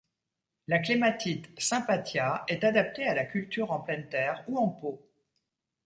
La 0.67 0.79
clématite 0.79 1.51
'Sympatia' 1.59 2.43
est 2.47 2.63
adaptée 2.63 3.05
à 3.07 3.13
la 3.13 3.23
culture 3.23 3.71
en 3.71 3.79
pleine 3.81 4.09
terre 4.09 4.43
ou 4.47 4.57
en 4.57 4.67
pot. 4.67 5.07